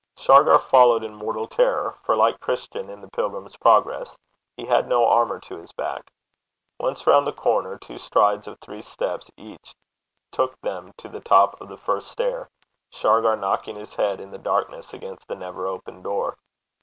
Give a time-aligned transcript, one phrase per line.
[0.17, 4.17] Shargar followed in mortal terror, for, like Christian in The Pilgrim's Progress,
[4.57, 6.11] he had no armour to his back.
[6.79, 9.75] Once round the corner, two strides of three steps each
[10.31, 12.49] took them to the top of the first stair,
[12.89, 16.35] Shargar knocking his head in the darkness against the never opened door.